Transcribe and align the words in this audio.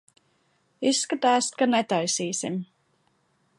Izskatās, 0.91 1.51
ka 1.61 1.69
netaisīsim. 1.73 2.59